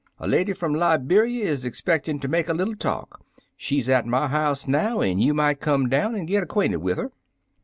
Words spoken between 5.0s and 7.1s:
an' you might come down an' get acquainted with